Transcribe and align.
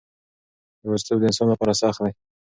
یوازیتوب 0.85 1.17
د 1.19 1.23
انسان 1.29 1.47
لپاره 1.53 1.73
سخت 1.81 1.99
دی. 2.03 2.11